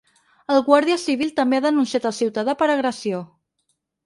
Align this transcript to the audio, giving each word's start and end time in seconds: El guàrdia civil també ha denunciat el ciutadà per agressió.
El 0.53 0.61
guàrdia 0.69 0.97
civil 1.01 1.31
també 1.41 1.59
ha 1.59 1.65
denunciat 1.67 2.09
el 2.11 2.17
ciutadà 2.21 2.57
per 2.63 2.71
agressió. 2.79 3.23